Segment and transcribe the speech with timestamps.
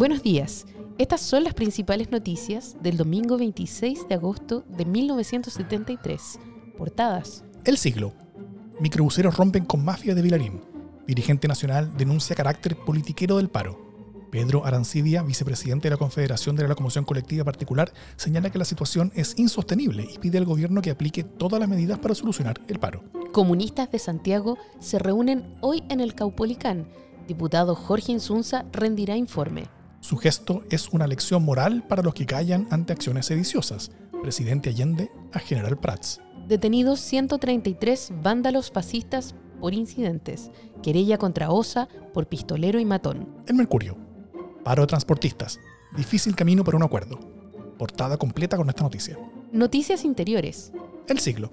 [0.00, 0.64] Buenos días.
[0.96, 6.38] Estas son las principales noticias del domingo 26 de agosto de 1973.
[6.78, 7.44] Portadas.
[7.66, 8.14] El siglo.
[8.80, 10.62] Microbuseros rompen con mafia de Vilarín.
[11.06, 13.78] Dirigente nacional denuncia carácter politiquero del paro.
[14.30, 19.12] Pedro Arancibia, vicepresidente de la Confederación de la Locomoción Colectiva Particular, señala que la situación
[19.14, 23.04] es insostenible y pide al gobierno que aplique todas las medidas para solucionar el paro.
[23.32, 26.88] Comunistas de Santiago se reúnen hoy en el Caupolicán.
[27.28, 29.68] Diputado Jorge Insunza rendirá informe.
[30.00, 33.90] Su gesto es una lección moral para los que callan ante acciones sediciosas.
[34.22, 36.20] Presidente Allende a General Prats.
[36.48, 40.50] Detenidos 133 vándalos fascistas por incidentes.
[40.82, 43.28] Querella contra OSA por pistolero y matón.
[43.46, 43.98] El Mercurio.
[44.64, 45.60] Paro de transportistas.
[45.94, 47.20] Difícil camino para un acuerdo.
[47.78, 49.18] Portada completa con esta noticia.
[49.52, 50.72] Noticias interiores.
[51.08, 51.50] El siglo.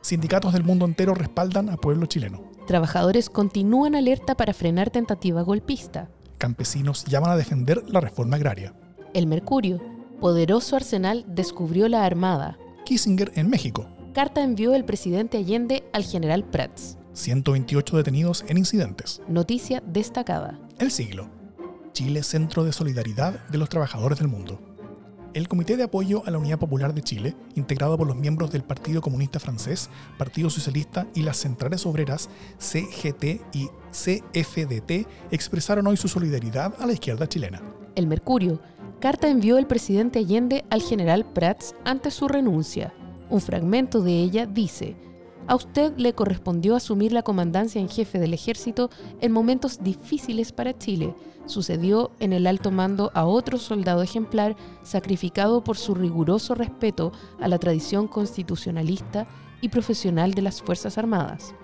[0.00, 2.50] Sindicatos del mundo entero respaldan a pueblo chileno.
[2.66, 6.08] Trabajadores continúan alerta para frenar tentativa golpista
[6.44, 8.74] campesinos llaman a defender la reforma agraria.
[9.14, 9.80] El Mercurio,
[10.20, 12.58] poderoso arsenal, descubrió la Armada.
[12.84, 13.86] Kissinger en México.
[14.12, 16.98] Carta envió el presidente Allende al general Prats.
[17.14, 19.22] 128 detenidos en incidentes.
[19.26, 20.60] Noticia destacada.
[20.78, 21.30] El siglo.
[21.94, 24.73] Chile Centro de Solidaridad de los Trabajadores del Mundo.
[25.34, 28.62] El Comité de Apoyo a la Unidad Popular de Chile, integrado por los miembros del
[28.62, 36.06] Partido Comunista Francés, Partido Socialista y las Centrales Obreras CGT y CFDT, expresaron hoy su
[36.06, 37.60] solidaridad a la izquierda chilena.
[37.96, 38.60] El Mercurio.
[39.00, 42.94] Carta envió el presidente Allende al general Prats ante su renuncia.
[43.28, 44.96] Un fragmento de ella dice,
[45.46, 48.90] a usted le correspondió asumir la comandancia en jefe del ejército
[49.20, 51.14] en momentos difíciles para Chile.
[51.46, 57.48] Sucedió en el alto mando a otro soldado ejemplar sacrificado por su riguroso respeto a
[57.48, 59.26] la tradición constitucionalista
[59.60, 61.54] y profesional de las Fuerzas Armadas.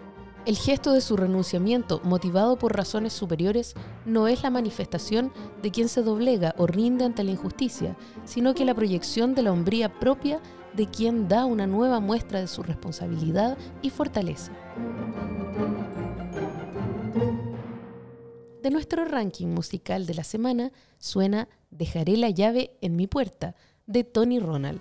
[0.46, 3.74] El gesto de su renunciamiento, motivado por razones superiores,
[4.06, 8.64] no es la manifestación de quien se doblega o rinde ante la injusticia, sino que
[8.64, 10.40] la proyección de la hombría propia
[10.74, 14.52] de quien da una nueva muestra de su responsabilidad y fortaleza.
[18.62, 23.54] De nuestro ranking musical de la semana suena Dejaré la llave en mi puerta
[23.86, 24.80] de Tony Ronald.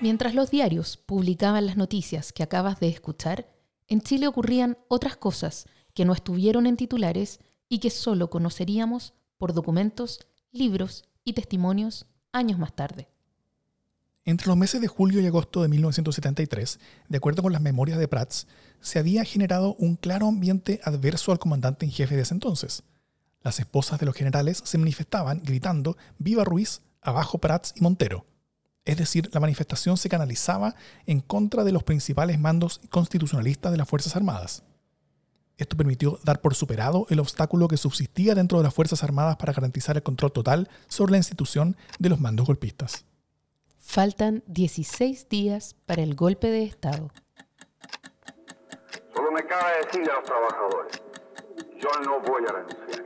[0.00, 3.48] Mientras los diarios publicaban las noticias que acabas de escuchar,
[3.88, 7.40] en Chile ocurrían otras cosas que no estuvieron en titulares
[7.70, 13.08] y que solo conoceríamos por documentos, libros y testimonios años más tarde.
[14.26, 18.08] Entre los meses de julio y agosto de 1973, de acuerdo con las memorias de
[18.08, 18.46] Prats,
[18.80, 22.82] se había generado un claro ambiente adverso al comandante en jefe de ese entonces.
[23.42, 28.26] Las esposas de los generales se manifestaban gritando Viva Ruiz, abajo Prats y Montero.
[28.86, 30.76] Es decir, la manifestación se canalizaba
[31.06, 34.62] en contra de los principales mandos constitucionalistas de las Fuerzas Armadas.
[35.58, 39.52] Esto permitió dar por superado el obstáculo que subsistía dentro de las Fuerzas Armadas para
[39.52, 43.04] garantizar el control total sobre la institución de los mandos golpistas.
[43.80, 47.10] Faltan 16 días para el golpe de Estado.
[49.14, 51.02] Solo me cabe decirle a los trabajadores,
[51.80, 53.04] yo no voy a renunciar.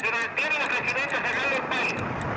[0.00, 2.31] Se la presidencia general del país.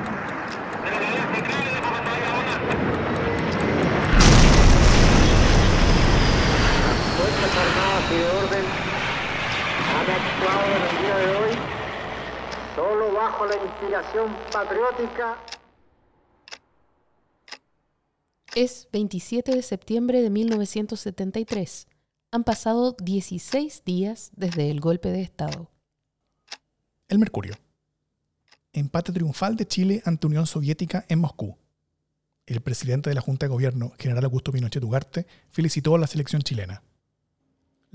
[7.45, 8.65] Fuerzas Armadas y de Orden
[9.93, 11.57] han actuado en el día de hoy
[12.75, 15.37] solo bajo la inspiración patriótica.
[18.55, 21.87] Es 27 de septiembre de 1973.
[22.31, 25.69] Han pasado 16 días desde el golpe de Estado.
[27.07, 27.53] El Mercurio.
[28.73, 31.55] Empate triunfal de Chile ante Unión Soviética en Moscú.
[32.47, 36.41] El presidente de la Junta de Gobierno, general Augusto Pinochet Ugarte, felicitó a la selección
[36.41, 36.81] chilena.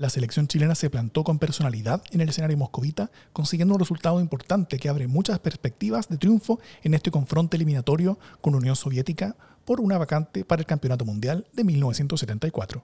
[0.01, 4.79] La selección chilena se plantó con personalidad en el escenario moscovita, consiguiendo un resultado importante
[4.79, 9.79] que abre muchas perspectivas de triunfo en este confronto eliminatorio con la Unión Soviética por
[9.79, 12.83] una vacante para el Campeonato Mundial de 1974.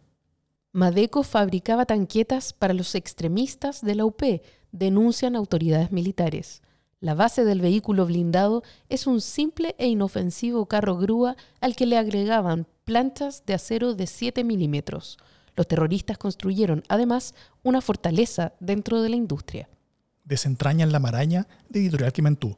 [0.74, 4.22] Madeco fabricaba tanquetas para los extremistas de la UP,
[4.72, 6.62] denuncian autoridades militares.
[7.00, 11.98] La base del vehículo blindado es un simple e inofensivo carro grúa al que le
[11.98, 15.18] agregaban planchas de acero de 7 milímetros.
[15.57, 17.33] Los terroristas construyeron además
[17.63, 19.68] una fortaleza dentro de la industria.
[20.24, 22.57] Desentrañan la maraña de Editorial Quimentú,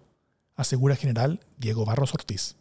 [0.55, 2.57] asegura general Diego Barros Ortiz.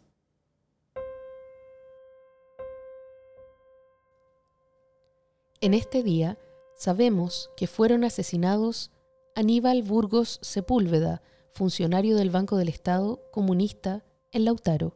[5.59, 6.37] En este día
[6.77, 8.91] sabemos que fueron asesinados
[9.35, 11.21] Aníbal Burgos Sepúlveda,
[11.51, 14.95] funcionario del Banco del Estado comunista en Lautaro,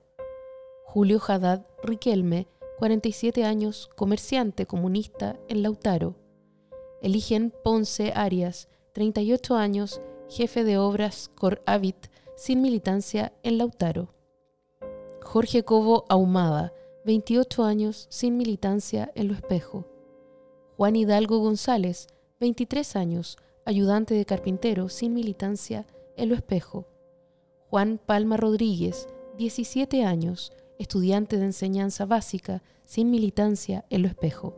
[0.86, 2.48] Julio Haddad Riquelme,
[2.84, 6.18] 47 años, comerciante comunista en Lautaro.
[7.02, 11.96] Eligen Ponce Arias, 38 años, jefe de obras Coravit,
[12.36, 14.14] sin militancia en Lautaro.
[15.22, 16.74] Jorge Cobo Ahumada,
[17.06, 19.86] 28 años, sin militancia en Lo Espejo.
[20.76, 22.08] Juan Hidalgo González,
[22.42, 25.86] 23 años, ayudante de carpintero, sin militancia
[26.18, 26.86] en Lo Espejo.
[27.70, 29.08] Juan Palma Rodríguez,
[29.38, 30.52] 17 años,
[30.84, 34.56] estudiante de enseñanza básica, sin militancia en lo espejo.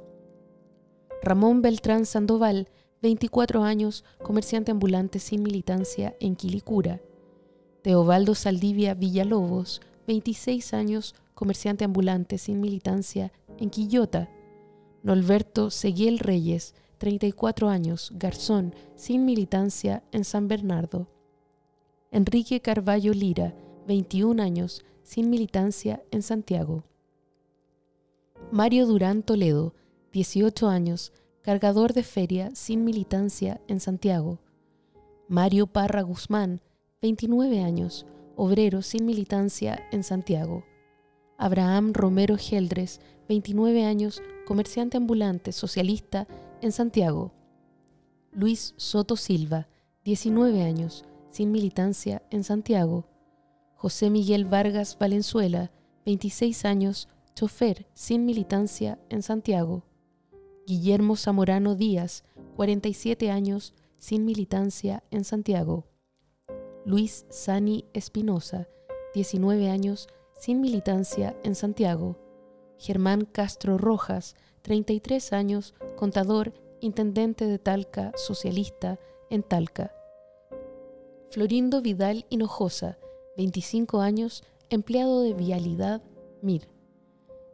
[1.22, 2.70] Ramón Beltrán Sandoval,
[3.02, 7.02] 24 años, comerciante ambulante sin militancia en Quilicura.
[7.82, 14.30] Teobaldo Saldivia Villalobos, 26 años, comerciante ambulante sin militancia en Quillota.
[15.04, 21.08] Norberto Seguiel Reyes, 34 años, garzón sin militancia en San Bernardo.
[22.12, 23.54] Enrique Carballo Lira,
[23.88, 26.84] 21 años, sin militancia en Santiago.
[28.52, 29.74] Mario Durán Toledo,
[30.12, 34.40] 18 años, cargador de feria sin militancia en Santiago.
[35.28, 36.62] Mario Parra Guzmán,
[37.02, 38.06] 29 años,
[38.36, 40.64] obrero sin militancia en Santiago.
[41.38, 46.28] Abraham Romero Geldres, 29 años, comerciante ambulante socialista
[46.62, 47.32] en Santiago.
[48.32, 49.68] Luis Soto Silva,
[50.04, 53.06] 19 años, sin militancia en Santiago.
[53.86, 55.70] José Miguel Vargas Valenzuela,
[56.08, 59.84] 26 años, chofer sin militancia en Santiago.
[60.66, 62.24] Guillermo Zamorano Díaz,
[62.56, 65.86] 47 años, sin militancia en Santiago.
[66.84, 68.68] Luis Sani Espinosa,
[69.14, 72.18] 19 años, sin militancia en Santiago.
[72.80, 74.34] Germán Castro Rojas,
[74.64, 79.00] 33 años, contador, intendente de Talca, socialista
[79.30, 79.92] en Talca.
[81.30, 82.98] Florindo Vidal Hinojosa,
[83.38, 86.02] 25 años, empleado de Vialidad
[86.42, 86.68] MIR.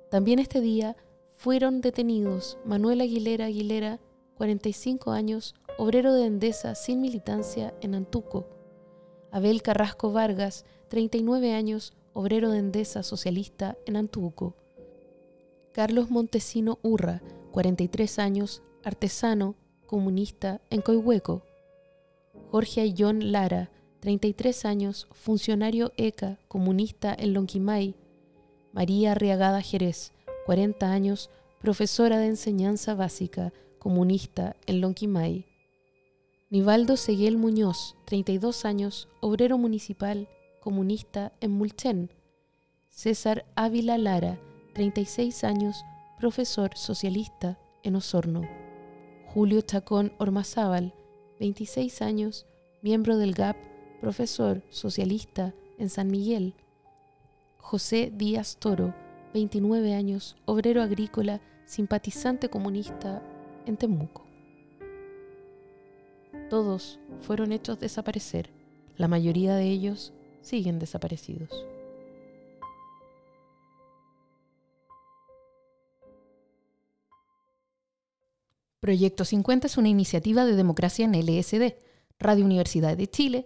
[0.10, 0.96] También este día
[1.34, 4.00] fueron detenidos Manuel Aguilera Aguilera,
[4.36, 8.48] 45 años, obrero de Endesa sin militancia en Antuco.
[9.32, 14.56] Abel Carrasco Vargas, 39 años, obrero de Endesa socialista en Antuco.
[15.72, 19.56] Carlos Montesino Urra, 43 años, artesano,
[19.88, 21.44] comunista en Coihueco.
[22.52, 27.94] Jorge Ayllón Lara, 33 años, funcionario ECA, comunista en Lonquimay.
[28.74, 30.12] María Arriagada Jerez,
[30.48, 35.46] 40 años, profesora de enseñanza básica, comunista en Lonquimay.
[36.50, 40.28] Nivaldo Seguel Muñoz, 32 años, obrero municipal,
[40.62, 42.10] comunista en Mulchen.
[42.90, 44.40] César Ávila Lara,
[44.74, 45.86] 36 años,
[46.20, 48.50] profesor socialista en Osorno.
[49.28, 50.96] Julio Chacón Ormazábal,
[51.40, 52.48] 26 años,
[52.82, 53.71] miembro del GAP
[54.02, 56.56] profesor socialista en San Miguel.
[57.60, 58.94] José Díaz Toro,
[59.34, 63.22] 29 años, obrero agrícola, simpatizante comunista
[63.68, 64.26] en Temuco.
[66.50, 68.50] Todos fueron hechos desaparecer.
[68.98, 71.66] La mayoría de ellos siguen desaparecidos.
[78.80, 81.76] Proyecto 50 es una iniciativa de democracia en LSD
[82.22, 83.46] Radio Universidad de Chile,